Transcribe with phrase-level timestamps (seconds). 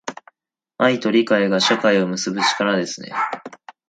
[0.79, 3.11] 愛と理解が、社会を結ぶ力ですね。